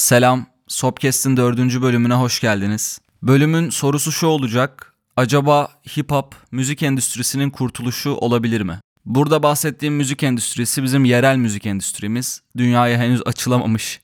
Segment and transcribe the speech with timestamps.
[0.00, 3.00] Selam, Sopcast'in dördüncü bölümüne hoş geldiniz.
[3.22, 4.94] Bölümün sorusu şu olacak.
[5.16, 8.80] Acaba hip hop müzik endüstrisinin kurtuluşu olabilir mi?
[9.04, 12.42] Burada bahsettiğim müzik endüstrisi bizim yerel müzik endüstrimiz.
[12.56, 14.00] Dünyaya henüz açılamamış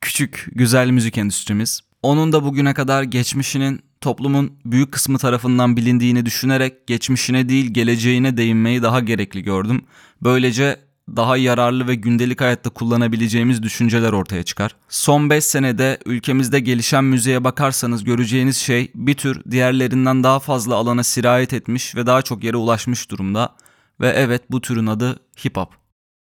[0.00, 1.80] küçük, güzel müzik endüstrimiz.
[2.02, 8.82] Onun da bugüne kadar geçmişinin toplumun büyük kısmı tarafından bilindiğini düşünerek geçmişine değil geleceğine değinmeyi
[8.82, 9.84] daha gerekli gördüm.
[10.22, 10.85] Böylece
[11.16, 14.76] daha yararlı ve gündelik hayatta kullanabileceğimiz düşünceler ortaya çıkar.
[14.88, 21.02] Son 5 senede ülkemizde gelişen müziğe bakarsanız göreceğiniz şey bir tür diğerlerinden daha fazla alana
[21.02, 23.56] sirayet etmiş ve daha çok yere ulaşmış durumda.
[24.00, 25.74] Ve evet bu türün adı hip hop.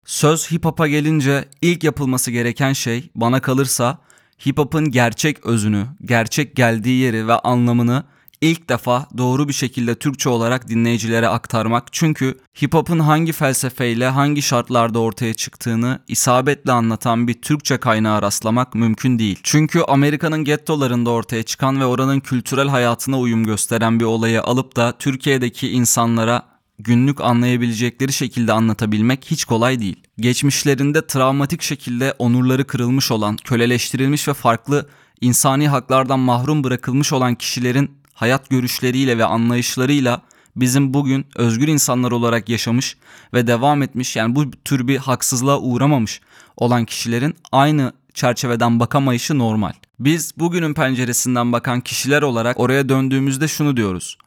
[0.05, 3.99] Söz hip hop'a gelince ilk yapılması gereken şey bana kalırsa
[4.47, 8.05] hip hop'un gerçek özünü, gerçek geldiği yeri ve anlamını
[8.43, 11.93] ilk defa doğru bir şekilde Türkçe olarak dinleyicilere aktarmak.
[11.93, 18.75] Çünkü hip hop'un hangi felsefeyle, hangi şartlarda ortaya çıktığını isabetle anlatan bir Türkçe kaynağı rastlamak
[18.75, 19.41] mümkün değil.
[19.43, 24.93] Çünkü Amerika'nın gettolarında ortaya çıkan ve oranın kültürel hayatına uyum gösteren bir olayı alıp da
[24.99, 26.43] Türkiye'deki insanlara
[26.79, 29.97] günlük anlayabilecekleri şekilde anlatabilmek hiç kolay değil.
[30.21, 34.89] Geçmişlerinde travmatik şekilde onurları kırılmış olan, köleleştirilmiş ve farklı
[35.21, 40.23] insani haklardan mahrum bırakılmış olan kişilerin hayat görüşleriyle ve anlayışlarıyla
[40.57, 42.97] bizim bugün özgür insanlar olarak yaşamış
[43.35, 46.21] ve devam etmiş yani bu tür bir haksızlığa uğramamış
[46.57, 49.73] olan kişilerin aynı çerçeveden bakamayışı normal.
[50.01, 54.19] Biz bugünün penceresinden bakan kişiler olarak oraya döndüğümüzde şunu diyoruz.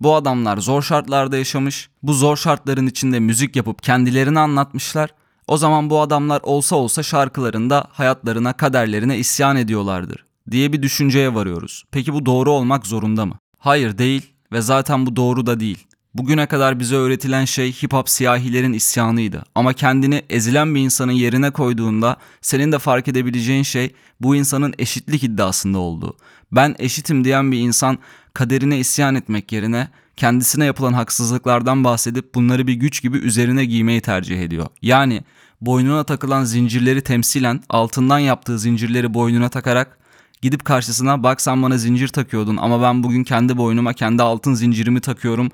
[0.00, 5.10] Bu adamlar zor şartlarda yaşamış, bu zor şartların içinde müzik yapıp kendilerini anlatmışlar.
[5.48, 11.84] O zaman bu adamlar olsa olsa şarkılarında hayatlarına, kaderlerine isyan ediyorlardır diye bir düşünceye varıyoruz.
[11.90, 13.34] Peki bu doğru olmak zorunda mı?
[13.58, 15.86] Hayır değil ve zaten bu doğru da değil.
[16.14, 19.44] Bugüne kadar bize öğretilen şey hip hop siyahilerin isyanıydı.
[19.54, 25.24] Ama kendini ezilen bir insanın yerine koyduğunda senin de fark edebileceğin şey bu insanın eşitlik
[25.24, 26.16] iddiasında olduğu.
[26.52, 27.98] Ben eşitim diyen bir insan
[28.34, 34.40] kaderine isyan etmek yerine kendisine yapılan haksızlıklardan bahsedip bunları bir güç gibi üzerine giymeyi tercih
[34.40, 34.66] ediyor.
[34.82, 35.22] Yani
[35.60, 39.98] boynuna takılan zincirleri temsilen altından yaptığı zincirleri boynuna takarak
[40.42, 45.00] gidip karşısına bak sen bana zincir takıyordun ama ben bugün kendi boynuma kendi altın zincirimi
[45.00, 45.48] takıyorum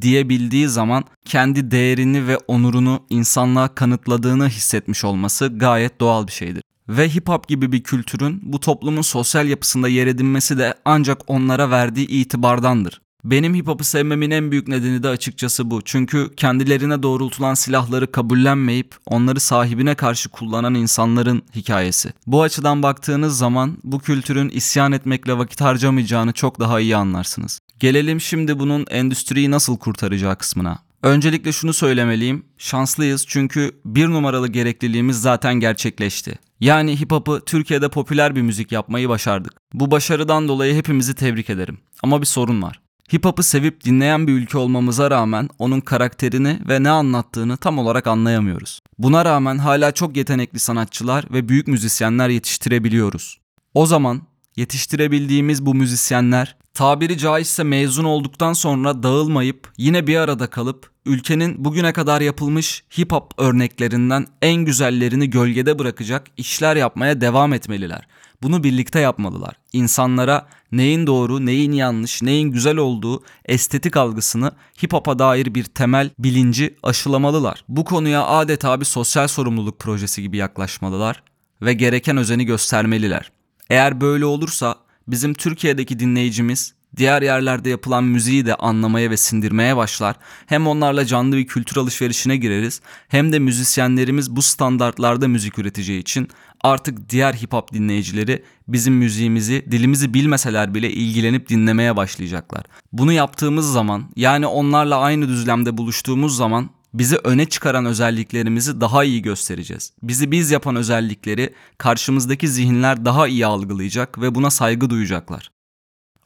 [0.00, 6.62] diyebildiği zaman kendi değerini ve onurunu insanlığa kanıtladığını hissetmiş olması gayet doğal bir şeydir.
[6.88, 11.70] Ve hip hop gibi bir kültürün bu toplumun sosyal yapısında yer edinmesi de ancak onlara
[11.70, 13.03] verdiği itibardandır.
[13.24, 15.82] Benim hip hop'u sevmemin en büyük nedeni de açıkçası bu.
[15.84, 22.12] Çünkü kendilerine doğrultulan silahları kabullenmeyip onları sahibine karşı kullanan insanların hikayesi.
[22.26, 27.60] Bu açıdan baktığınız zaman bu kültürün isyan etmekle vakit harcamayacağını çok daha iyi anlarsınız.
[27.78, 30.78] Gelelim şimdi bunun endüstriyi nasıl kurtaracağı kısmına.
[31.02, 32.46] Öncelikle şunu söylemeliyim.
[32.58, 36.38] Şanslıyız çünkü bir numaralı gerekliliğimiz zaten gerçekleşti.
[36.60, 39.52] Yani hip hop'u Türkiye'de popüler bir müzik yapmayı başardık.
[39.74, 41.78] Bu başarıdan dolayı hepimizi tebrik ederim.
[42.02, 42.83] Ama bir sorun var.
[43.12, 48.06] Hip hop'u sevip dinleyen bir ülke olmamıza rağmen onun karakterini ve ne anlattığını tam olarak
[48.06, 48.80] anlayamıyoruz.
[48.98, 53.40] Buna rağmen hala çok yetenekli sanatçılar ve büyük müzisyenler yetiştirebiliyoruz.
[53.74, 54.22] O zaman
[54.56, 61.92] yetiştirebildiğimiz bu müzisyenler tabiri caizse mezun olduktan sonra dağılmayıp yine bir arada kalıp ülkenin bugüne
[61.92, 68.06] kadar yapılmış hip hop örneklerinden en güzellerini gölgede bırakacak işler yapmaya devam etmeliler.
[68.42, 69.54] Bunu birlikte yapmalılar.
[69.72, 74.52] İnsanlara neyin doğru, neyin yanlış, neyin güzel olduğu estetik algısını
[74.84, 77.64] hip hop'a dair bir temel bilinci aşılamalılar.
[77.68, 81.22] Bu konuya adeta bir sosyal sorumluluk projesi gibi yaklaşmalılar
[81.62, 83.30] ve gereken özeni göstermeliler.
[83.70, 84.74] Eğer böyle olursa
[85.08, 90.16] bizim Türkiye'deki dinleyicimiz diğer yerlerde yapılan müziği de anlamaya ve sindirmeye başlar.
[90.46, 96.28] Hem onlarla canlı bir kültür alışverişine gireriz hem de müzisyenlerimiz bu standartlarda müzik üreteceği için
[96.60, 102.64] artık diğer hip hop dinleyicileri bizim müziğimizi, dilimizi bilmeseler bile ilgilenip dinlemeye başlayacaklar.
[102.92, 109.22] Bunu yaptığımız zaman yani onlarla aynı düzlemde buluştuğumuz zaman bizi öne çıkaran özelliklerimizi daha iyi
[109.22, 109.92] göstereceğiz.
[110.02, 115.50] Bizi biz yapan özellikleri karşımızdaki zihinler daha iyi algılayacak ve buna saygı duyacaklar.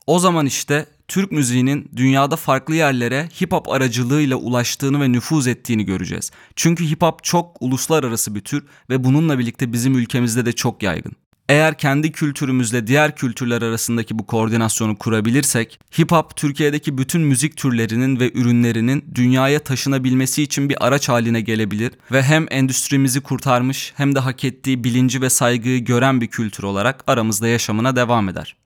[0.06, 5.85] O zaman işte Türk müziğinin dünyada farklı yerlere hip hop aracılığıyla ulaştığını ve nüfuz ettiğini
[5.85, 6.31] göreceğiz.
[6.56, 11.12] Çünkü hip hop çok uluslararası bir tür ve bununla birlikte bizim ülkemizde de çok yaygın.
[11.49, 18.21] Eğer kendi kültürümüzle diğer kültürler arasındaki bu koordinasyonu kurabilirsek, hip hop Türkiye'deki bütün müzik türlerinin
[18.21, 24.19] ve ürünlerinin dünyaya taşınabilmesi için bir araç haline gelebilir ve hem endüstrimizi kurtarmış hem de
[24.19, 28.56] hak ettiği bilinci ve saygıyı gören bir kültür olarak aramızda yaşamına devam eder.